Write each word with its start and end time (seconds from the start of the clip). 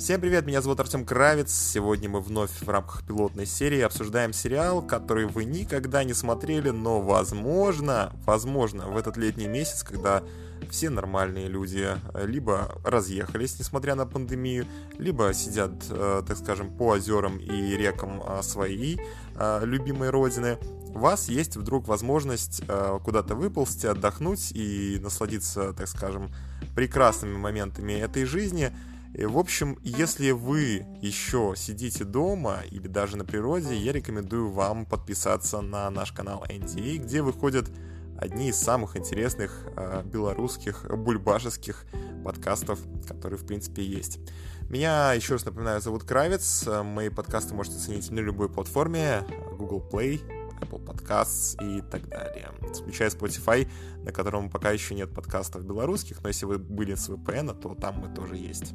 Всем 0.00 0.18
привет, 0.18 0.46
меня 0.46 0.62
зовут 0.62 0.80
Артем 0.80 1.04
Кравец. 1.04 1.52
Сегодня 1.52 2.08
мы 2.08 2.22
вновь 2.22 2.50
в 2.62 2.68
рамках 2.70 3.02
пилотной 3.06 3.44
серии 3.44 3.82
обсуждаем 3.82 4.32
сериал, 4.32 4.80
который 4.80 5.26
вы 5.26 5.44
никогда 5.44 6.04
не 6.04 6.14
смотрели, 6.14 6.70
но 6.70 7.02
возможно, 7.02 8.10
возможно, 8.24 8.88
в 8.88 8.96
этот 8.96 9.18
летний 9.18 9.46
месяц, 9.46 9.82
когда 9.82 10.22
все 10.70 10.88
нормальные 10.88 11.48
люди 11.48 11.86
либо 12.14 12.80
разъехались, 12.82 13.58
несмотря 13.58 13.94
на 13.94 14.06
пандемию, 14.06 14.66
либо 14.96 15.34
сидят, 15.34 15.72
э, 15.90 16.22
так 16.26 16.38
скажем, 16.38 16.74
по 16.74 16.92
озерам 16.92 17.36
и 17.36 17.76
рекам 17.76 18.22
э, 18.26 18.42
своей 18.42 18.98
э, 19.36 19.60
любимой 19.66 20.08
родины, 20.08 20.56
у 20.94 20.98
вас 21.00 21.28
есть 21.28 21.56
вдруг 21.56 21.86
возможность 21.86 22.62
куда-то 23.04 23.36
выползти, 23.36 23.86
отдохнуть 23.86 24.50
и 24.50 24.98
насладиться, 25.00 25.72
так 25.72 25.86
скажем, 25.86 26.32
прекрасными 26.74 27.36
моментами 27.36 27.92
этой 27.92 28.24
жизни– 28.24 28.72
в 29.14 29.38
общем, 29.38 29.78
если 29.82 30.30
вы 30.30 30.86
еще 31.00 31.54
сидите 31.56 32.04
дома 32.04 32.60
или 32.70 32.86
даже 32.86 33.16
на 33.16 33.24
природе, 33.24 33.76
я 33.76 33.92
рекомендую 33.92 34.50
вам 34.50 34.86
подписаться 34.86 35.60
на 35.60 35.90
наш 35.90 36.12
канал 36.12 36.44
NDA, 36.48 36.98
где 36.98 37.22
выходят 37.22 37.70
одни 38.16 38.50
из 38.50 38.56
самых 38.56 38.96
интересных 38.96 39.66
э, 39.76 40.02
белорусских 40.04 40.86
бульбашеских 40.88 41.86
подкастов, 42.24 42.78
которые, 43.08 43.38
в 43.38 43.46
принципе, 43.46 43.82
есть. 43.82 44.20
Меня, 44.68 45.12
еще 45.14 45.32
раз 45.32 45.44
напоминаю, 45.44 45.80
зовут 45.80 46.04
Кравец. 46.04 46.68
Мои 46.84 47.08
подкасты 47.08 47.54
можете 47.54 47.78
оценить 47.78 48.08
на 48.10 48.20
любой 48.20 48.48
платформе. 48.48 49.24
Google 49.58 49.82
Play, 49.90 50.20
Apple 50.60 50.84
Podcasts 50.84 51.56
и 51.62 51.82
так 51.82 52.08
далее. 52.08 52.48
Включая 52.74 53.10
Spotify, 53.10 53.68
на 54.04 54.12
котором 54.12 54.50
пока 54.50 54.70
еще 54.70 54.94
нет 54.94 55.12
подкастов 55.12 55.64
белорусских, 55.64 56.22
но 56.22 56.28
если 56.28 56.46
вы 56.46 56.58
были 56.58 56.94
с 56.94 57.08
VPN, 57.08 57.58
то 57.60 57.74
там 57.74 58.00
мы 58.00 58.14
тоже 58.14 58.36
есть. 58.36 58.72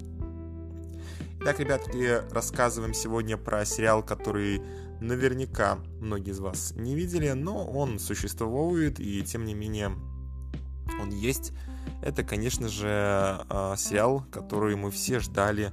Итак, 1.42 1.60
ребятки, 1.60 2.22
рассказываем 2.34 2.94
сегодня 2.94 3.38
про 3.38 3.66
сериал, 3.66 4.02
который 4.02 4.62
наверняка 5.00 5.78
многие 6.00 6.32
из 6.32 6.40
вас 6.40 6.74
не 6.76 6.96
видели, 6.96 7.32
но 7.32 7.66
он 7.66 8.00
существует, 8.00 9.00
и 9.00 9.22
тем 9.24 9.46
не 9.46 9.54
менее 9.54 9.92
он 11.00 11.10
есть. 11.12 11.54
Это, 12.02 12.24
конечно 12.24 12.68
же, 12.68 12.88
а, 12.90 13.76
сериал, 13.78 14.26
который 14.32 14.76
мы 14.76 14.92
все 14.92 15.20
ждали, 15.20 15.72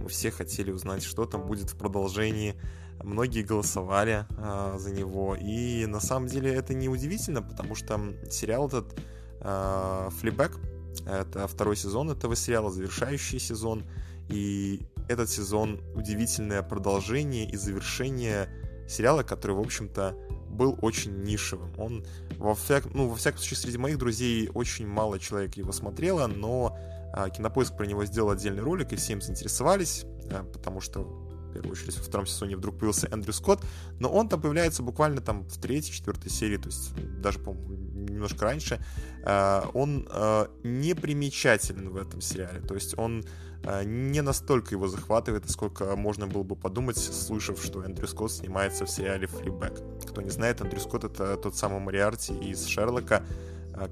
мы 0.00 0.08
все 0.08 0.30
хотели 0.30 0.70
узнать, 0.70 1.02
что 1.02 1.24
там 1.24 1.46
будет 1.46 1.70
в 1.70 1.76
продолжении. 1.76 2.56
Многие 3.02 3.42
голосовали 3.42 4.26
а, 4.38 4.76
за 4.78 4.90
него, 4.90 5.36
и 5.38 5.86
на 5.86 6.00
самом 6.00 6.28
деле 6.28 6.52
это 6.52 6.74
не 6.74 6.88
удивительно, 6.88 7.42
потому 7.42 7.74
что 7.74 8.00
сериал 8.30 8.68
этот 8.68 8.94
«Флибэк», 9.40 10.58
это 11.06 11.48
второй 11.48 11.76
сезон 11.76 12.10
этого 12.10 12.36
сериала, 12.36 12.70
завершающий 12.70 13.40
сезон, 13.40 13.84
и 14.28 14.86
этот 15.08 15.30
сезон 15.30 15.80
удивительное 15.94 16.62
продолжение 16.62 17.48
и 17.48 17.56
завершение 17.56 18.48
сериала, 18.88 19.22
который, 19.22 19.56
в 19.56 19.60
общем-то, 19.60 20.16
был 20.48 20.78
очень 20.82 21.22
нишевым. 21.22 21.72
Он, 21.78 22.04
во, 22.36 22.54
всяк, 22.54 22.84
ну, 22.94 23.08
во 23.08 23.16
всяком 23.16 23.38
случае, 23.38 23.58
среди 23.58 23.78
моих 23.78 23.98
друзей 23.98 24.50
очень 24.54 24.86
мало 24.86 25.18
человек 25.18 25.54
его 25.54 25.72
смотрело, 25.72 26.26
но 26.26 26.76
а, 27.14 27.30
Кинопоиск 27.30 27.76
про 27.76 27.86
него 27.86 28.04
сделал 28.04 28.30
отдельный 28.30 28.62
ролик, 28.62 28.92
и 28.92 28.96
всем 28.96 29.22
заинтересовались, 29.22 30.04
а, 30.30 30.44
потому 30.44 30.80
что 30.80 31.31
в 31.52 31.54
первую 31.54 31.72
очередь 31.72 31.98
во 31.98 32.02
втором 32.02 32.26
сезоне 32.26 32.56
вдруг 32.56 32.78
появился 32.78 33.08
Эндрю 33.12 33.32
Скотт, 33.32 33.62
но 34.00 34.10
он 34.10 34.28
там 34.28 34.40
появляется 34.40 34.82
буквально 34.82 35.20
там 35.20 35.44
в 35.44 35.58
третьей, 35.58 35.92
четвертой 35.92 36.30
серии, 36.30 36.56
то 36.56 36.68
есть 36.68 36.94
даже, 37.20 37.38
по-моему, 37.38 37.74
немножко 38.08 38.44
раньше. 38.44 38.84
А, 39.24 39.68
он 39.74 40.08
а, 40.10 40.50
не 40.64 40.94
примечателен 40.94 41.90
в 41.90 41.96
этом 41.96 42.20
сериале, 42.20 42.60
то 42.60 42.74
есть 42.74 42.96
он 42.98 43.24
а, 43.64 43.84
не 43.84 44.22
настолько 44.22 44.74
его 44.74 44.88
захватывает, 44.88 45.44
насколько 45.44 45.94
можно 45.94 46.26
было 46.26 46.42
бы 46.42 46.56
подумать, 46.56 46.96
слышав, 46.96 47.62
что 47.62 47.84
Эндрю 47.84 48.08
Скотт 48.08 48.32
снимается 48.32 48.86
в 48.86 48.90
сериале 48.90 49.26
«Флибэк». 49.26 50.08
Кто 50.08 50.22
не 50.22 50.30
знает, 50.30 50.62
Эндрю 50.62 50.80
Скотт— 50.80 51.04
это 51.04 51.36
тот 51.36 51.54
самый 51.54 51.80
Мариарти 51.80 52.32
из 52.32 52.64
«Шерлока», 52.64 53.24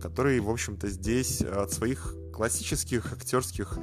который, 0.03 0.41
в 0.41 0.51
общем-то, 0.51 0.89
здесь 0.89 1.41
от 1.43 1.73
своих 1.73 2.15
классических 2.35 3.13
актерских, 3.13 3.79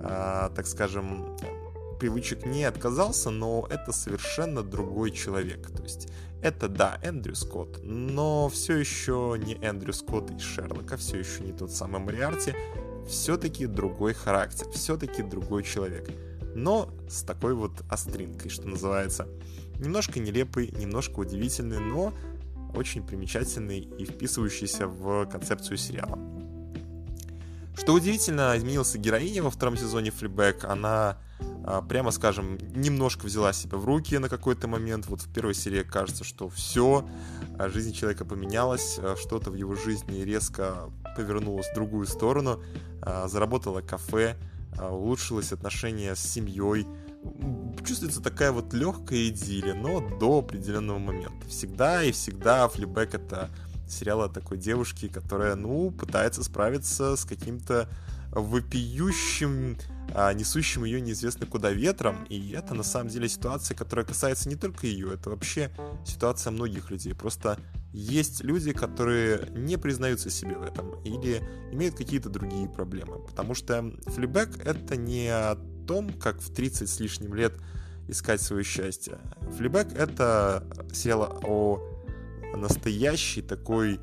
так 0.00 0.66
скажем, 0.66 1.36
привычек 2.00 2.46
не 2.46 2.64
отказался, 2.64 3.30
но 3.30 3.66
это 3.70 3.92
совершенно 3.92 4.62
другой 4.62 5.12
человек. 5.12 5.70
То 5.70 5.82
есть 5.82 6.08
это, 6.42 6.68
да, 6.68 6.98
Эндрю 7.02 7.34
Скотт, 7.36 7.80
но 7.82 8.48
все 8.48 8.76
еще 8.76 9.36
не 9.38 9.54
Эндрю 9.62 9.92
Скотт 9.92 10.30
из 10.30 10.40
Шерлока, 10.40 10.96
все 10.96 11.18
еще 11.18 11.42
не 11.42 11.52
тот 11.52 11.70
самый 11.70 12.00
Мариарти, 12.00 12.54
все-таки 13.08 13.66
другой 13.66 14.14
характер, 14.14 14.66
все-таки 14.72 15.22
другой 15.22 15.62
человек. 15.62 16.10
Но 16.54 16.92
с 17.08 17.22
такой 17.22 17.54
вот 17.54 17.72
остринкой, 17.88 18.50
что 18.50 18.66
называется. 18.66 19.28
Немножко 19.78 20.18
нелепый, 20.18 20.72
немножко 20.76 21.20
удивительный, 21.20 21.78
но 21.78 22.12
очень 22.74 23.06
примечательный 23.06 23.80
и 23.80 24.04
вписывающийся 24.04 24.86
в 24.86 25.26
концепцию 25.26 25.76
сериала. 25.76 26.18
Что 27.76 27.94
удивительно, 27.94 28.56
изменился 28.56 28.98
героиня 28.98 29.42
во 29.42 29.50
втором 29.50 29.76
сезоне 29.76 30.10
Флибэк. 30.10 30.64
Она, 30.64 31.18
прямо 31.88 32.10
скажем, 32.10 32.58
немножко 32.74 33.26
взяла 33.26 33.52
себя 33.52 33.78
в 33.78 33.84
руки 33.84 34.16
на 34.18 34.28
какой-то 34.28 34.68
момент. 34.68 35.06
Вот 35.06 35.22
в 35.22 35.32
первой 35.32 35.54
серии 35.54 35.82
кажется, 35.82 36.24
что 36.24 36.48
все, 36.48 37.08
а, 37.58 37.68
жизнь 37.68 37.92
человека 37.92 38.24
поменялась, 38.24 38.98
а, 38.98 39.16
что-то 39.16 39.50
в 39.50 39.54
его 39.54 39.74
жизни 39.74 40.20
резко 40.20 40.90
повернулось 41.16 41.66
в 41.70 41.74
другую 41.74 42.06
сторону. 42.06 42.62
А, 43.02 43.28
заработало 43.28 43.80
кафе, 43.80 44.36
а, 44.78 44.90
улучшилось 44.90 45.52
отношение 45.52 46.14
с 46.14 46.20
семьей. 46.20 46.86
Чувствуется 47.86 48.22
такая 48.22 48.52
вот 48.52 48.72
легкая 48.72 49.28
идиллия, 49.28 49.74
но 49.74 50.00
до 50.18 50.38
определенного 50.38 50.98
момента. 50.98 51.46
Всегда 51.48 52.02
и 52.02 52.12
всегда 52.12 52.66
флибэк 52.68 53.14
это 53.14 53.50
сериал 53.88 54.22
о 54.22 54.28
такой 54.28 54.56
девушке, 54.56 55.08
которая, 55.08 55.54
ну, 55.56 55.90
пытается 55.90 56.42
справиться 56.42 57.16
с 57.16 57.24
каким-то 57.24 57.88
вопиющим, 58.32 59.76
а, 60.14 60.32
несущим 60.32 60.84
ее 60.84 61.00
неизвестно 61.00 61.46
куда 61.46 61.70
ветром. 61.70 62.24
И 62.28 62.50
это 62.52 62.74
на 62.74 62.82
самом 62.82 63.08
деле 63.08 63.28
ситуация, 63.28 63.76
которая 63.76 64.06
касается 64.06 64.48
не 64.48 64.56
только 64.56 64.86
ее, 64.86 65.14
это 65.14 65.30
вообще 65.30 65.70
ситуация 66.04 66.50
многих 66.50 66.90
людей. 66.90 67.14
Просто 67.14 67.58
есть 67.92 68.44
люди, 68.44 68.72
которые 68.72 69.48
не 69.50 69.76
признаются 69.76 70.30
себе 70.30 70.56
в 70.56 70.62
этом 70.62 71.00
или 71.02 71.42
имеют 71.72 71.96
какие-то 71.96 72.28
другие 72.28 72.68
проблемы. 72.68 73.18
Потому 73.18 73.54
что 73.54 73.92
флибэк 74.06 74.64
это 74.64 74.96
не 74.96 75.28
о 75.28 75.56
том, 75.86 76.10
как 76.10 76.40
в 76.40 76.52
30 76.52 76.88
с 76.88 77.00
лишним 77.00 77.34
лет 77.34 77.54
искать 78.08 78.40
свое 78.40 78.62
счастье. 78.62 79.18
Флибэк 79.58 79.92
это 79.92 80.64
сериал 80.92 81.40
о 81.44 81.80
настоящей 82.56 83.42
такой 83.42 84.00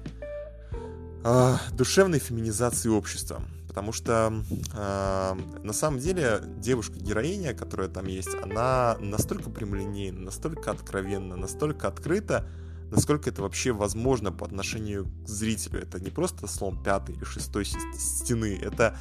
э, 1.24 1.56
душевной 1.74 2.20
феминизации 2.20 2.90
общества. 2.90 3.42
Потому 3.78 3.94
что 3.94 4.34
э, 4.74 5.36
на 5.62 5.72
самом 5.72 6.00
деле 6.00 6.42
девушка-героиня, 6.58 7.54
которая 7.54 7.88
там 7.88 8.08
есть, 8.08 8.34
она 8.34 8.98
настолько 9.00 9.52
прямолинейна, 9.52 10.20
настолько 10.20 10.72
откровенна, 10.72 11.36
настолько 11.36 11.88
открыта, 11.88 12.50
насколько 12.90 13.30
это 13.30 13.44
вообще 13.44 13.74
возможно 13.74 14.32
по 14.32 14.48
отношению 14.48 15.06
к 15.06 15.28
зрителю. 15.28 15.80
Это 15.80 16.00
не 16.00 16.10
просто 16.10 16.48
слом 16.48 16.82
пятой 16.82 17.14
или 17.14 17.24
шестой 17.24 17.66
стены, 17.66 18.60
это 18.60 18.98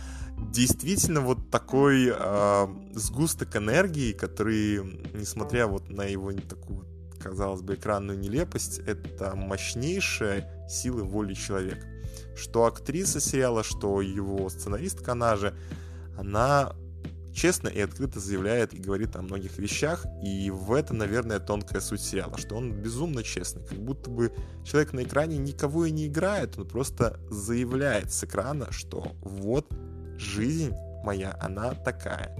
действительно 0.52 1.22
вот 1.22 1.48
такой 1.50 2.12
э, 2.14 2.66
сгусток 2.92 3.56
энергии, 3.56 4.12
который, 4.12 4.82
несмотря 5.14 5.68
вот 5.68 5.88
на 5.88 6.02
его 6.02 6.32
такую, 6.32 6.84
казалось 7.18 7.62
бы, 7.62 7.76
экранную 7.76 8.18
нелепость, 8.18 8.80
это 8.80 9.34
мощнейшая 9.36 10.68
сила 10.68 11.02
воли 11.02 11.32
человека. 11.32 11.95
Что 12.36 12.66
актриса 12.66 13.20
сериала, 13.20 13.64
что 13.64 14.00
его 14.00 14.48
сценаристка, 14.48 15.12
она 15.12 15.36
же, 15.36 15.54
она 16.18 16.74
честно 17.34 17.68
и 17.68 17.80
открыто 17.80 18.20
заявляет 18.20 18.74
и 18.74 18.78
говорит 18.78 19.16
о 19.16 19.22
многих 19.22 19.58
вещах, 19.58 20.06
и 20.22 20.50
в 20.50 20.72
этом, 20.72 20.98
наверное, 20.98 21.38
тонкая 21.38 21.80
суть 21.80 22.00
сериала, 22.00 22.38
что 22.38 22.56
он 22.56 22.72
безумно 22.72 23.22
честный, 23.22 23.64
как 23.64 23.78
будто 23.78 24.10
бы 24.10 24.32
человек 24.64 24.92
на 24.92 25.02
экране 25.02 25.36
никого 25.36 25.86
и 25.86 25.90
не 25.90 26.06
играет, 26.06 26.58
он 26.58 26.66
просто 26.66 27.18
заявляет 27.28 28.12
с 28.12 28.24
экрана, 28.24 28.70
что 28.70 29.12
вот 29.20 29.66
жизнь 30.18 30.74
моя, 31.04 31.36
она 31.40 31.72
такая, 31.72 32.34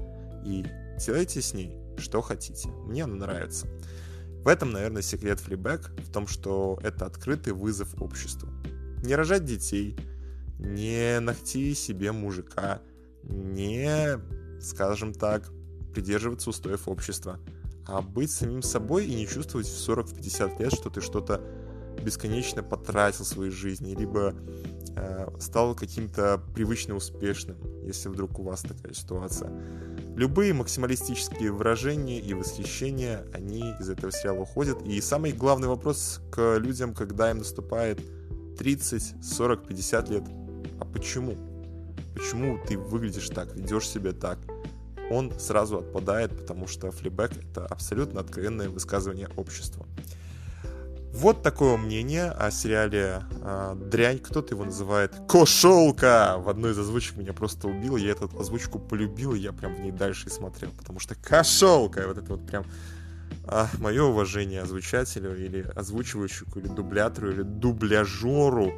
и 0.45 0.65
делайте 0.99 1.43
с 1.43 1.53
ней 1.53 1.77
что 1.99 2.21
хотите, 2.21 2.69
мне 2.69 3.05
она 3.05 3.15
нравится. 3.15 3.67
В 4.45 4.49
этом, 4.49 4.71
наверное, 4.71 5.03
секрет 5.03 5.41
флибэк, 5.41 5.91
в 5.99 6.13
том, 6.13 6.27
что 6.27 6.79
это 6.83 7.07
открытый 7.07 7.53
вызов 7.53 8.01
обществу. 8.01 8.49
Не 9.03 9.15
рожать 9.15 9.45
детей, 9.45 9.97
не 10.59 11.21
ногти 11.21 11.75
себе 11.75 12.13
мужика, 12.13 12.81
не 13.23 14.19
скажем 14.61 15.13
так, 15.13 15.51
придерживаться 15.93 16.51
устоев 16.51 16.89
общества, 16.89 17.39
а 17.87 18.03
быть 18.03 18.31
самим 18.31 18.63
собой 18.63 19.07
и 19.07 19.15
не 19.15 19.27
чувствовать 19.27 19.67
в 19.67 19.89
40-50 19.89 20.59
лет, 20.63 20.75
что 20.75 20.91
ты 20.91 21.01
что-то 21.01 21.41
бесконечно 22.03 22.63
потратил 22.63 23.25
в 23.25 23.29
своей 23.29 23.51
жизни, 23.51 23.95
либо 23.95 24.35
э, 24.97 25.29
стал 25.41 25.75
каким-то 25.75 26.41
привычно 26.55 26.95
успешным, 26.95 27.57
если 27.85 28.09
вдруг 28.09 28.39
у 28.39 28.43
вас 28.43 28.63
такая 28.63 28.93
ситуация. 28.93 29.51
Любые 30.15 30.53
максималистические 30.53 31.53
выражения 31.53 32.21
и 32.21 32.35
восхищения, 32.35 33.27
они 33.33 33.73
из 33.81 33.89
этого 33.89 34.13
сериала 34.13 34.41
уходят. 34.41 34.83
И 34.83 35.01
самый 35.01 35.33
главный 35.33 35.69
вопрос 35.69 36.21
к 36.31 36.59
людям, 36.59 36.95
когда 36.95 37.31
им 37.31 37.39
наступает 37.39 38.01
30, 38.57 39.15
40, 39.23 39.67
50 39.67 40.09
лет. 40.11 40.25
А 40.81 40.85
почему? 40.85 41.37
Почему 42.15 42.59
ты 42.67 42.79
выглядишь 42.79 43.29
так, 43.29 43.55
ведешь 43.55 43.89
себя 43.89 44.13
так? 44.13 44.39
Он 45.11 45.33
сразу 45.39 45.79
отпадает, 45.79 46.37
потому 46.37 46.67
что 46.67 46.91
флибэк— 46.91 47.33
это 47.51 47.67
абсолютно 47.67 48.21
откровенное 48.21 48.69
высказывание 48.69 49.29
общества. 49.37 49.87
Вот 51.13 51.43
такое 51.43 51.79
мнение 51.79 52.31
о 52.31 52.51
сериале 52.51 53.23
э, 53.41 53.77
«Дрянь». 53.91 54.19
Кто-то 54.19 54.55
его 54.55 54.67
называет 54.67 55.15
«Кошелка». 55.27 56.37
В 56.39 56.51
одной 56.51 56.73
из 56.73 56.79
озвучек 56.79 57.17
меня 57.17 57.33
просто 57.33 57.69
убило. 57.69 57.97
Я 57.97 58.11
эту 58.11 58.29
озвучку 58.39 58.79
полюбил, 58.79 59.35
и 59.35 59.39
я 59.39 59.53
прям 59.53 59.75
в 59.75 59.81
ней 59.81 59.93
дальше 59.93 60.27
и 60.27 60.31
смотрел. 60.31 60.73
Потому 60.73 60.99
что 60.99 61.15
«Кошелка»— 61.15 62.07
вот 62.07 62.19
это 62.19 62.35
вот 62.35 62.47
прям 62.47 62.67
а, 63.45 63.69
мое 63.79 64.03
уважение 64.03 64.63
озвучателю 64.63 65.37
или 65.37 65.63
озвучивающему, 65.75 66.51
или 66.57 66.69
дублятору, 66.69 67.31
или 67.31 67.43
дубляжеру, 67.43 68.73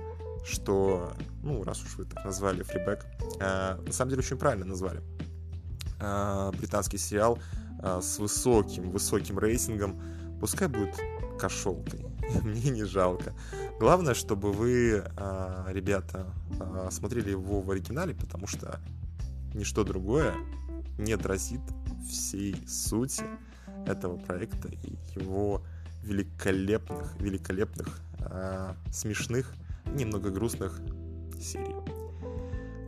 что, 0.45 1.13
ну, 1.43 1.63
раз 1.63 1.83
уж 1.83 1.97
вы 1.97 2.05
так 2.05 2.25
назвали 2.25 2.63
флибэк, 2.63 3.07
а, 3.41 3.81
на 3.81 3.93
самом 3.93 4.11
деле 4.11 4.21
очень 4.21 4.37
правильно 4.37 4.67
назвали. 4.67 5.03
А, 6.01 6.53
британский 6.53 6.99
сериал 6.99 7.39
а, 7.81 8.01
с 8.01 8.19
высоким, 8.19 8.91
высоким 8.91 9.39
рейтингом, 9.39 10.01
пускай 10.41 10.69
будет 10.69 10.95
кошелкой, 11.39 12.05
мне 12.43 12.71
не 12.71 12.85
жалко. 12.85 13.33
Главное, 13.81 14.15
чтобы 14.15 14.53
вы, 14.53 15.05
а, 15.17 15.67
ребята, 15.71 16.27
а, 16.61 16.91
смотрели 16.91 17.31
его 17.31 17.61
в 17.61 17.71
оригинале, 17.71 18.15
потому 18.15 18.47
что 18.47 18.81
ничто 19.55 19.85
другое 19.85 20.35
не 20.99 21.13
отразит 21.13 21.61
всей 22.09 22.57
сути 22.67 23.25
этого 23.89 24.17
проекта 24.17 24.69
и 24.69 25.19
его 25.19 25.63
великолепных, 26.03 27.15
великолепных, 27.21 28.01
э, 28.21 28.75
смешных, 28.93 29.53
немного 29.87 30.31
грустных 30.31 30.81
серий. 31.41 31.75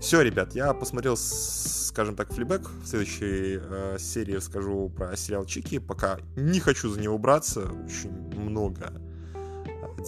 Все, 0.01 0.23
ребят, 0.23 0.55
я 0.55 0.73
посмотрел, 0.73 1.17
скажем 1.17 2.17
так, 2.17 2.33
флибэк. 2.33 2.71
В 2.83 2.87
следующей 2.87 3.61
э, 3.61 3.97
серии 3.99 4.35
расскажу 4.35 4.89
про 4.89 5.15
сериал 5.15 5.45
Чики. 5.45 5.79
Пока 5.79 6.19
не 6.37 6.59
хочу 6.59 6.89
за 6.89 6.99
него 7.01 7.19
браться. 7.19 7.71
Очень 7.85 8.11
много 8.35 8.93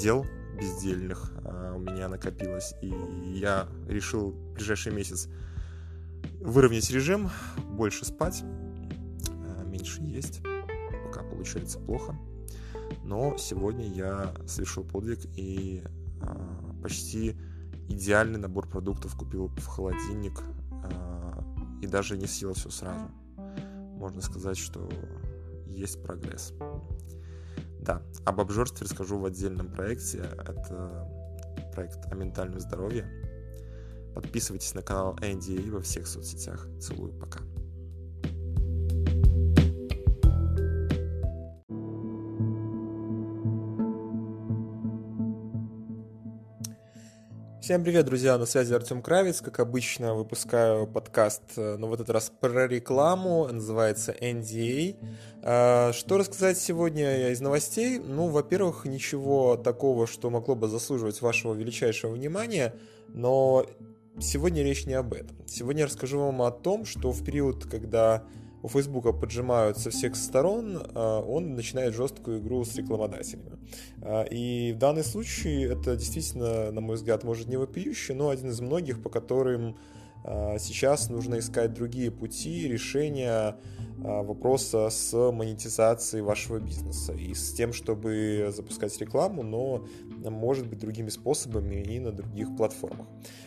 дел 0.00 0.26
бездельных 0.58 1.32
э, 1.44 1.74
у 1.76 1.78
меня 1.78 2.08
накопилось. 2.08 2.74
И 2.80 2.94
я 3.34 3.68
решил 3.86 4.30
в 4.30 4.54
ближайший 4.54 4.92
месяц 4.92 5.28
выровнять 6.40 6.90
режим, 6.90 7.30
больше 7.58 8.06
спать, 8.06 8.42
э, 8.42 9.64
меньше 9.66 10.00
есть 10.00 10.40
получается 11.20 11.78
плохо. 11.78 12.16
Но 13.04 13.36
сегодня 13.36 13.86
я 13.86 14.34
совершил 14.46 14.84
подвиг 14.84 15.20
и 15.36 15.82
э, 16.20 16.82
почти 16.82 17.36
идеальный 17.88 18.38
набор 18.38 18.68
продуктов 18.68 19.16
купил 19.16 19.48
в 19.48 19.66
холодильник 19.66 20.40
э, 20.70 21.42
и 21.82 21.86
даже 21.86 22.16
не 22.16 22.26
съел 22.26 22.54
все 22.54 22.70
сразу. 22.70 23.10
Можно 23.96 24.20
сказать, 24.20 24.58
что 24.58 24.88
есть 25.66 26.02
прогресс. 26.02 26.52
Да, 27.80 28.02
об 28.24 28.40
обжорстве 28.40 28.86
расскажу 28.86 29.18
в 29.18 29.24
отдельном 29.24 29.68
проекте. 29.68 30.18
Это 30.38 31.08
проект 31.74 32.06
о 32.10 32.14
ментальном 32.14 32.60
здоровье. 32.60 33.06
Подписывайтесь 34.14 34.74
на 34.74 34.82
канал 34.82 35.16
Энди 35.22 35.70
во 35.70 35.80
всех 35.80 36.06
соцсетях. 36.06 36.68
Целую, 36.80 37.12
пока. 37.18 37.40
Всем 47.62 47.84
привет, 47.84 48.06
друзья, 48.06 48.38
на 48.38 48.44
связи 48.44 48.74
Артем 48.74 49.02
Кравец. 49.02 49.40
Как 49.40 49.60
обычно, 49.60 50.14
выпускаю 50.14 50.84
подкаст, 50.88 51.42
э, 51.54 51.76
но 51.76 51.86
в 51.86 51.94
этот 51.94 52.10
раз 52.10 52.32
про 52.40 52.66
рекламу, 52.66 53.46
называется 53.52 54.10
NDA. 54.10 54.96
А, 55.44 55.92
что 55.92 56.18
рассказать 56.18 56.58
сегодня 56.58 57.30
из 57.30 57.40
новостей? 57.40 58.00
Ну, 58.00 58.26
во-первых, 58.26 58.84
ничего 58.84 59.56
такого, 59.56 60.08
что 60.08 60.28
могло 60.28 60.56
бы 60.56 60.66
заслуживать 60.66 61.22
вашего 61.22 61.54
величайшего 61.54 62.10
внимания, 62.10 62.74
но 63.06 63.64
сегодня 64.18 64.64
речь 64.64 64.84
не 64.86 64.94
об 64.94 65.12
этом. 65.12 65.36
Сегодня 65.46 65.82
я 65.82 65.86
расскажу 65.86 66.18
вам 66.18 66.42
о 66.42 66.50
том, 66.50 66.84
что 66.84 67.12
в 67.12 67.24
период, 67.24 67.66
когда 67.66 68.24
у 68.62 68.68
Фейсбука 68.68 69.12
поджимают 69.12 69.78
со 69.78 69.90
всех 69.90 70.16
сторон, 70.16 70.82
а, 70.94 71.20
он 71.20 71.54
начинает 71.54 71.94
жесткую 71.94 72.40
игру 72.40 72.64
с 72.64 72.74
рекламодателями. 72.76 73.58
А, 74.00 74.22
и 74.22 74.72
в 74.72 74.78
данном 74.78 75.04
случае 75.04 75.72
это 75.72 75.96
действительно, 75.96 76.70
на 76.70 76.80
мой 76.80 76.96
взгляд, 76.96 77.24
может 77.24 77.48
не 77.48 77.56
вопиющий, 77.56 78.14
но 78.14 78.30
один 78.30 78.50
из 78.50 78.60
многих, 78.60 79.02
по 79.02 79.10
которым 79.10 79.76
а, 80.24 80.58
сейчас 80.58 81.10
нужно 81.10 81.40
искать 81.40 81.74
другие 81.74 82.10
пути 82.10 82.68
решения 82.68 83.56
вопроса 84.02 84.88
с 84.90 85.12
монетизацией 85.32 86.22
вашего 86.22 86.58
бизнеса 86.58 87.12
и 87.12 87.34
с 87.34 87.52
тем, 87.52 87.72
чтобы 87.72 88.52
запускать 88.54 88.98
рекламу, 88.98 89.42
но 89.42 89.86
может 90.30 90.66
быть 90.66 90.78
другими 90.78 91.08
способами 91.08 91.76
и 91.76 92.00
на 92.00 92.12
других 92.12 92.54
платформах. 92.56 93.06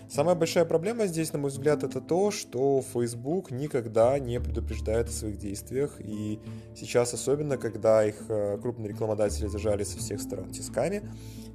Самая 0.10 0.36
большая 0.36 0.66
проблема 0.66 1.07
здесь, 1.07 1.34
на 1.34 1.40
мой 1.40 1.50
взгляд, 1.50 1.84
это 1.84 2.00
то, 2.00 2.31
что 2.31 2.84
Facebook 2.94 3.52
никогда 3.52 4.18
не 4.19 4.40
предупреждает 4.40 5.10
о 5.10 5.12
своих 5.12 5.38
действиях, 5.38 6.00
и 6.00 6.40
сейчас 6.75 7.13
особенно, 7.13 7.57
когда 7.57 8.06
их 8.06 8.16
э, 8.30 8.57
крупные 8.62 8.90
рекламодатели 8.90 9.48
зажали 9.48 9.84
со 9.84 9.98
всех 9.98 10.22
сторон 10.22 10.52
тисками. 10.52 11.02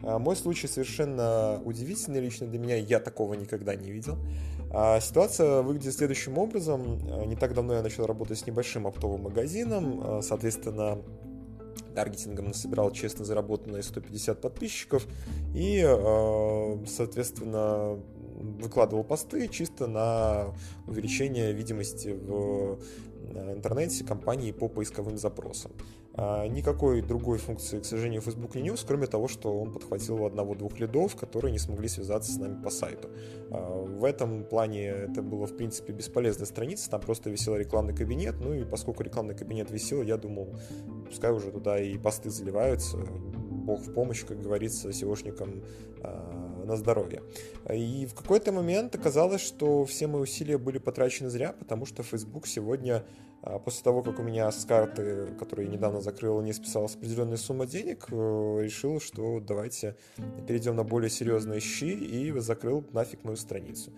А, 0.02 0.18
мой 0.18 0.36
случай 0.36 0.66
совершенно 0.66 1.60
удивительный 1.64 2.20
лично 2.20 2.46
для 2.46 2.58
меня, 2.58 2.76
я 2.76 3.00
такого 3.00 3.34
никогда 3.34 3.74
не 3.74 3.90
видел. 3.90 4.18
А, 4.72 5.00
ситуация 5.00 5.62
выглядит 5.62 5.94
следующим 5.94 6.38
образом. 6.38 7.00
А, 7.10 7.24
не 7.26 7.36
так 7.36 7.54
давно 7.54 7.74
я 7.74 7.82
начал 7.82 8.06
работать 8.06 8.38
с 8.38 8.46
небольшим 8.46 8.86
оптовым 8.90 9.22
магазином, 9.22 10.22
соответственно, 10.22 10.98
таргетингом 11.94 12.48
насобирал 12.48 12.92
честно 12.92 13.24
заработанные 13.24 13.82
150 13.82 14.40
подписчиков 14.40 15.06
и, 15.54 15.80
соответственно, 16.86 17.98
выкладывал 18.40 19.04
посты 19.04 19.48
чисто 19.48 19.86
на 19.86 20.54
увеличение 20.86 21.52
видимости 21.52 22.08
в 22.08 22.78
э, 23.34 23.52
интернете 23.54 24.04
компании 24.04 24.52
по 24.52 24.68
поисковым 24.68 25.18
запросам. 25.18 25.72
А, 26.22 26.46
никакой 26.46 27.00
другой 27.00 27.38
функции, 27.38 27.80
к 27.80 27.84
сожалению, 27.86 28.20
Facebook 28.20 28.54
не 28.54 28.62
нес, 28.62 28.84
кроме 28.86 29.06
того, 29.06 29.26
что 29.26 29.58
он 29.58 29.72
подхватил 29.72 30.26
одного-двух 30.26 30.78
лидов, 30.78 31.16
которые 31.16 31.50
не 31.50 31.58
смогли 31.58 31.88
связаться 31.88 32.30
с 32.30 32.36
нами 32.36 32.62
по 32.62 32.68
сайту. 32.68 33.08
А, 33.50 33.82
в 33.82 34.04
этом 34.04 34.44
плане 34.44 34.84
это 34.84 35.22
было, 35.22 35.46
в 35.46 35.56
принципе, 35.56 35.94
бесполезная 35.94 36.44
страница, 36.44 36.90
там 36.90 37.00
просто 37.00 37.30
висел 37.30 37.56
рекламный 37.56 37.96
кабинет, 37.96 38.34
ну 38.38 38.52
и 38.52 38.64
поскольку 38.64 39.02
рекламный 39.02 39.34
кабинет 39.34 39.70
висел, 39.70 40.02
я 40.02 40.18
думал, 40.18 40.54
пускай 41.06 41.32
уже 41.32 41.50
туда 41.50 41.80
и 41.80 41.96
посты 41.96 42.28
заливаются, 42.28 42.98
бог 43.60 43.80
в 43.80 43.94
помощь, 43.94 44.22
как 44.26 44.42
говорится, 44.42 44.90
SEOшникам 44.90 45.64
э, 46.02 46.64
на 46.66 46.76
здоровье. 46.76 47.22
И 47.72 48.06
в 48.06 48.14
какой-то 48.14 48.52
момент 48.52 48.94
оказалось, 48.94 49.40
что 49.40 49.86
все 49.86 50.06
мои 50.06 50.20
усилия 50.20 50.58
были 50.58 50.76
потрачены 50.76 51.30
зря, 51.30 51.54
потому 51.58 51.86
что 51.86 52.02
Facebook 52.02 52.46
сегодня, 52.46 53.04
после 53.64 53.82
того, 53.82 54.02
как 54.02 54.18
у 54.18 54.22
меня 54.22 54.50
с 54.50 54.64
карты, 54.64 55.28
которую 55.38 55.68
я 55.68 55.72
недавно 55.72 56.00
закрыл, 56.00 56.40
не 56.42 56.52
списалась 56.52 56.94
определенная 56.94 57.36
сумма 57.36 57.66
денег, 57.66 58.06
э, 58.10 58.14
решил, 58.62 59.00
что 59.00 59.40
давайте 59.40 59.96
перейдем 60.46 60.76
на 60.76 60.84
более 60.84 61.10
серьезные 61.10 61.60
щи 61.60 61.92
и 61.92 62.32
закрыл 62.38 62.84
нафиг 62.92 63.24
мою 63.24 63.36
страницу 63.36 63.92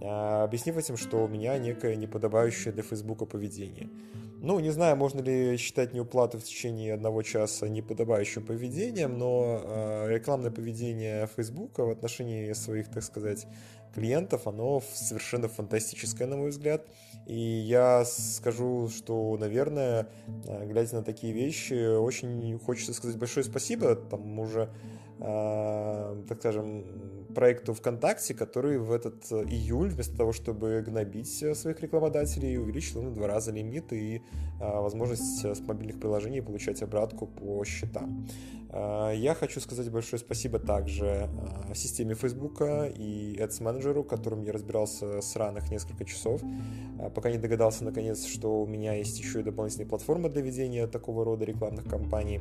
объяснив 0.00 0.76
этим, 0.76 0.96
что 0.96 1.24
у 1.24 1.28
меня 1.28 1.58
некое 1.58 1.96
неподобающее 1.96 2.72
для 2.72 2.82
Фейсбука 2.82 3.26
поведение. 3.26 3.88
Ну, 4.40 4.60
не 4.60 4.70
знаю, 4.70 4.96
можно 4.96 5.22
ли 5.22 5.56
считать 5.56 5.94
неуплату 5.94 6.38
в 6.38 6.44
течение 6.44 6.92
одного 6.92 7.22
часа 7.22 7.66
неподобающим 7.66 8.44
поведением, 8.44 9.18
но 9.18 9.62
э, 9.62 10.08
рекламное 10.10 10.50
поведение 10.50 11.26
Фейсбука 11.34 11.84
в 11.84 11.90
отношении 11.90 12.52
своих, 12.52 12.90
так 12.90 13.02
сказать, 13.02 13.46
клиентов, 13.94 14.46
оно 14.46 14.82
совершенно 14.92 15.48
фантастическое, 15.48 16.26
на 16.26 16.36
мой 16.36 16.50
взгляд. 16.50 16.86
И 17.26 17.38
я 17.38 18.04
скажу, 18.04 18.90
что, 18.94 19.36
наверное, 19.38 20.08
глядя 20.44 20.96
на 20.96 21.02
такие 21.02 21.32
вещи, 21.32 21.96
очень 21.96 22.58
хочется 22.58 22.92
сказать 22.92 23.16
большое 23.16 23.44
спасибо 23.44 23.94
тому 23.94 24.46
же 24.46 24.68
так 25.24 26.38
скажем, 26.38 26.84
проекту 27.34 27.72
ВКонтакте, 27.72 28.34
который 28.34 28.76
в 28.78 28.92
этот 28.92 29.24
июль, 29.32 29.88
вместо 29.88 30.14
того, 30.16 30.32
чтобы 30.32 30.82
гнобить 30.86 31.56
своих 31.56 31.80
рекламодателей, 31.80 32.58
увеличил 32.58 33.02
на 33.02 33.10
два 33.10 33.26
раза 33.26 33.50
лимит 33.50 33.90
и 33.94 34.22
возможность 34.60 35.42
с 35.42 35.60
мобильных 35.60 35.98
приложений 35.98 36.42
получать 36.42 36.82
обратку 36.82 37.26
по 37.26 37.64
счетам. 37.64 38.28
Я 38.70 39.34
хочу 39.38 39.60
сказать 39.60 39.90
большое 39.90 40.20
спасибо 40.20 40.58
также 40.58 41.30
системе 41.74 42.14
Facebook 42.14 42.60
и 42.60 43.36
Ads 43.40 43.62
Manager, 43.62 44.04
которым 44.04 44.42
я 44.42 44.52
разбирался 44.52 45.22
с 45.22 45.36
ранних 45.36 45.70
несколько 45.70 46.04
часов, 46.04 46.42
пока 47.14 47.30
не 47.30 47.38
догадался 47.38 47.84
наконец, 47.84 48.26
что 48.26 48.60
у 48.60 48.66
меня 48.66 48.92
есть 48.92 49.18
еще 49.18 49.40
и 49.40 49.42
дополнительная 49.42 49.88
платформа 49.88 50.28
для 50.28 50.42
ведения 50.42 50.86
такого 50.86 51.24
рода 51.24 51.46
рекламных 51.46 51.84
кампаний. 51.86 52.40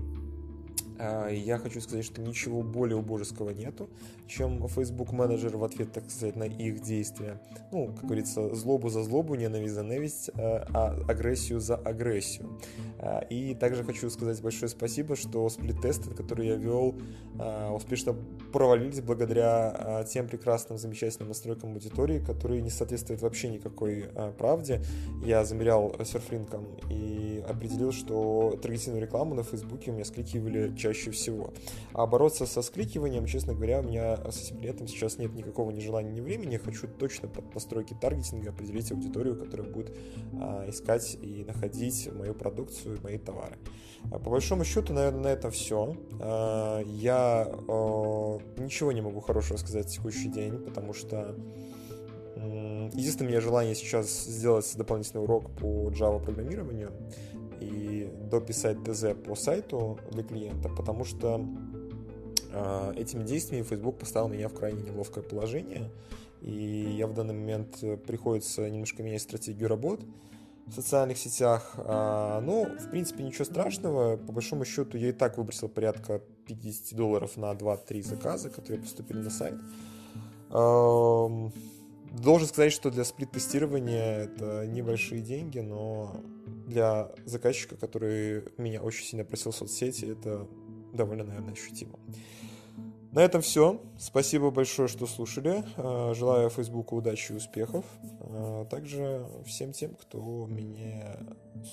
А, 1.00 1.30
я 1.30 1.58
хочу 1.58 1.82
сказать, 1.82 2.06
что 2.06 2.22
ничего 2.22 2.62
более 2.62 2.98
убожеского 2.98 3.50
нету, 3.52 3.90
чем 4.28 4.68
Facebook 4.68 5.12
менеджер 5.12 5.58
в 5.58 5.64
ответ, 5.64 5.92
так 5.92 6.10
сказать, 6.10 6.36
на 6.36 6.44
их 6.44 6.82
действия. 6.82 7.40
Ну, 7.72 7.88
как 7.94 8.06
говорится, 8.06 8.54
злобу 8.56 8.90
за 8.90 9.04
злобу, 9.04 9.36
ненависть 9.36 9.74
за 9.74 9.84
ненависть, 9.84 10.30
а, 10.36 10.66
а 10.74 11.12
агрессию 11.12 11.60
за 11.60 11.76
агрессию. 11.76 12.50
А, 13.00 13.20
и 13.20 13.54
также 13.56 13.84
хочу 13.84 14.10
сказать 14.10 14.42
большое 14.42 14.70
спасибо, 14.70 15.16
что 15.16 15.48
сплит-тесты, 15.50 16.12
которые 16.12 16.50
я 16.50 16.56
вел, 16.56 16.96
успешно 17.74 18.16
провалились 18.52 19.02
благодаря 19.02 20.06
тем 20.08 20.28
прекрасным, 20.28 20.78
замечательным 20.78 21.30
настройкам 21.30 21.74
аудитории, 21.74 22.20
которые 22.20 22.62
не 22.62 22.70
соответствуют 22.70 23.22
вообще 23.22 23.50
никакой 23.50 24.10
правде. 24.38 24.82
Я 25.26 25.44
замерял 25.44 25.96
серфлинком 26.06 26.66
и 26.90 27.44
определил, 27.48 27.92
что 27.92 28.58
таргетированную 28.62 29.06
рекламу 29.06 29.36
на 29.36 29.44
Фейсбуке 29.44 29.92
у 29.92 29.94
меня 29.94 30.06
скликивали 30.06 30.76
чаще 30.84 31.12
всего. 31.12 31.54
А 31.94 32.06
бороться 32.06 32.46
со 32.46 32.62
скрикиванием, 32.62 33.26
честно 33.26 33.54
говоря, 33.54 33.80
у 33.80 33.84
меня 33.84 34.18
с 34.30 34.44
этим 34.44 34.62
летом 34.62 34.88
сейчас 34.88 35.18
нет 35.18 35.34
никакого 35.34 35.72
ни 35.72 35.80
желания, 35.80 36.12
ни 36.12 36.20
времени. 36.20 36.54
Я 36.54 36.60
хочу 36.60 36.88
точно 36.88 37.30
под 37.30 37.54
настройки 37.56 37.96
таргетинга 38.00 38.50
определить 38.50 38.92
аудиторию, 38.92 39.38
которая 39.38 39.70
будет 39.70 39.96
а, 40.42 40.70
искать 40.70 41.18
и 41.22 41.46
находить 41.46 42.10
мою 42.12 42.34
продукцию, 42.34 43.00
мои 43.02 43.18
товары. 43.18 43.58
А, 44.12 44.20
по 44.20 44.30
большому 44.30 44.66
счету, 44.66 44.92
наверное, 44.94 45.24
на 45.24 45.28
этом 45.28 45.52
все. 45.52 45.96
А, 46.20 46.82
я 46.82 47.48
а, 47.50 48.40
ничего 48.58 48.92
не 48.92 49.02
могу 49.02 49.22
хорошего 49.22 49.56
сказать 49.58 49.88
в 49.88 49.92
текущий 49.92 50.28
день, 50.28 50.58
потому 50.58 50.94
что 50.94 51.36
Единственное, 52.36 53.28
у 53.28 53.32
меня 53.32 53.42
желание 53.42 53.74
сейчас 53.74 54.26
сделать 54.26 54.70
дополнительный 54.76 55.24
урок 55.24 55.50
по 55.52 55.90
Java 55.92 56.22
программированию 56.22 56.92
и 57.64 58.10
дописать 58.30 58.84
ТЗ 58.84 59.16
по 59.26 59.36
сайту 59.36 60.00
для 60.12 60.24
клиента, 60.24 60.70
потому 60.70 61.06
что 61.06 61.46
э, 62.52 62.94
этими 62.96 63.24
действиями 63.24 63.64
Facebook 63.64 63.98
поставил 63.98 64.28
меня 64.28 64.50
в 64.50 64.54
крайне 64.54 64.82
неловкое 64.82 65.24
положение, 65.24 65.90
и 66.42 66.96
я 66.98 67.08
в 67.08 67.14
данный 67.14 67.34
момент 67.34 67.78
э, 67.82 67.98
приходится 67.98 68.70
немножко 68.70 69.04
менять 69.04 69.22
стратегию 69.22 69.70
работ 69.70 70.02
в 70.68 70.74
социальных 70.74 71.18
сетях. 71.18 71.74
А, 71.78 72.40
но, 72.42 72.66
в 72.66 72.90
принципе, 72.90 73.24
ничего 73.24 73.46
страшного. 73.46 74.18
По 74.18 74.32
большому 74.32 74.66
счету, 74.66 74.98
я 74.98 75.10
и 75.10 75.12
так 75.12 75.38
выбросил 75.38 75.68
порядка 75.68 76.22
50 76.48 76.98
долларов 76.98 77.38
на 77.38 77.52
2-3 77.52 78.02
заказа, 78.04 78.50
которые 78.50 78.82
поступили 78.82 79.20
на 79.20 79.30
сайт. 79.30 79.56
Должен 82.14 82.48
сказать, 82.48 82.72
что 82.72 82.92
для 82.92 83.04
сплит-тестирования 83.04 84.26
это 84.26 84.68
небольшие 84.68 85.22
деньги, 85.22 85.60
но 85.60 86.22
для 86.66 87.12
заказчика, 87.26 87.76
который 87.76 88.44
меня 88.58 88.82
очень 88.82 89.06
сильно 89.06 89.26
просил 89.26 89.52
в 89.52 89.56
соцсети, 89.56 90.06
это 90.06 90.48
довольно, 90.94 91.24
наверное, 91.24 91.54
ощутимо. 91.54 92.00
На 93.14 93.20
этом 93.20 93.42
все. 93.42 93.80
Спасибо 94.00 94.50
большое, 94.50 94.88
что 94.88 95.06
слушали. 95.06 95.64
Э, 95.78 96.16
желаю 96.16 96.50
Фейсбуку 96.50 96.96
удачи 96.96 97.32
и 97.32 97.36
успехов. 97.36 97.86
Э, 98.22 98.66
также 98.72 99.28
всем 99.46 99.72
тем, 99.72 99.94
кто 99.94 100.48
меня 100.48 101.20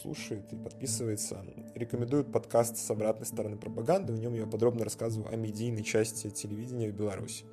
слушает 0.03 0.53
и 0.53 0.57
подписывается, 0.57 1.43
рекомендуют 1.75 2.31
подкаст 2.31 2.77
с 2.77 2.91
обратной 2.91 3.25
стороны 3.25 3.57
пропаганды. 3.57 4.13
В 4.13 4.21
нем 4.21 4.35
я 4.35 4.45
подробно 4.45 4.85
рассказываю 4.85 5.33
о 5.33 5.37
медийной 5.37 5.83
части 5.83 6.29
телевидения 6.29 6.91
в 6.91 6.95
Беларуси. 6.95 7.47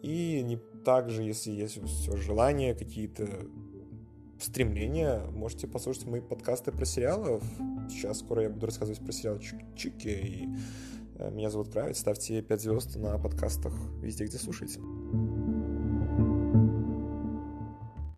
И 0.00 0.40
не 0.42 0.56
также, 0.82 1.22
если 1.22 1.50
есть 1.50 1.78
все 1.84 2.16
желание, 2.16 2.74
какие-то 2.74 3.28
стремления, 4.42 5.22
можете 5.32 5.66
послушать 5.66 6.06
мои 6.06 6.20
подкасты 6.20 6.72
про 6.72 6.84
сериалы. 6.84 7.40
Сейчас 7.88 8.20
скоро 8.20 8.42
я 8.42 8.50
буду 8.50 8.66
рассказывать 8.66 9.00
про 9.00 9.12
сериал 9.12 9.38
Чики. 9.38 10.08
И 10.08 10.48
э, 11.16 11.30
меня 11.30 11.50
зовут 11.50 11.70
Кравец. 11.70 11.98
Ставьте 11.98 12.42
5 12.42 12.60
звезд 12.60 12.96
на 12.96 13.18
подкастах 13.18 13.72
везде, 14.02 14.24
где 14.24 14.38
слушаете. 14.38 14.80